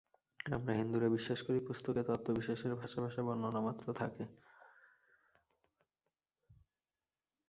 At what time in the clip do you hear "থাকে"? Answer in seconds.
3.93-4.23